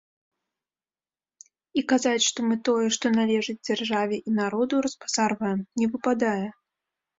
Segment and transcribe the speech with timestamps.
[1.79, 6.45] І казаць, што мы тое, што належыць дзяржаве і народу, разбазарваем, не выпадае.